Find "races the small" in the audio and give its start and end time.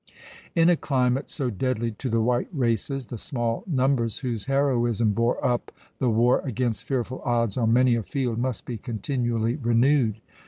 2.51-3.63